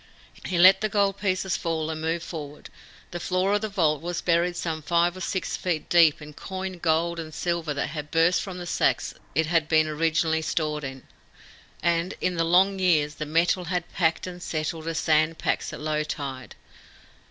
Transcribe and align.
He 0.45 0.57
let 0.57 0.81
the 0.81 0.89
gold 0.89 1.19
pieces 1.19 1.55
fall, 1.55 1.91
and 1.91 2.01
move 2.01 2.23
forward. 2.23 2.71
The 3.11 3.19
floor 3.19 3.53
of 3.53 3.61
the 3.61 3.69
vault 3.69 4.01
was 4.01 4.19
buried 4.19 4.55
some 4.55 4.81
five 4.81 5.15
or 5.15 5.21
six 5.21 5.55
feet 5.55 5.89
deep 5.89 6.23
in 6.23 6.33
coined 6.33 6.81
gold 6.81 7.19
and 7.19 7.31
silver 7.31 7.71
that 7.75 7.85
had 7.89 8.09
burst 8.09 8.41
from 8.41 8.57
the 8.57 8.65
sacks 8.65 9.13
it 9.35 9.45
had 9.45 9.67
been 9.67 9.87
originally 9.87 10.41
stored 10.41 10.83
in, 10.83 11.03
and, 11.83 12.15
in 12.19 12.33
the 12.33 12.43
long 12.43 12.79
years, 12.79 13.13
the 13.21 13.27
metal 13.27 13.65
had 13.65 13.93
packed 13.93 14.25
and 14.25 14.41
settled 14.41 14.87
as 14.87 14.97
sand 14.97 15.37
packs 15.37 15.71
at 15.71 15.79
low 15.79 16.03
tide. 16.03 16.55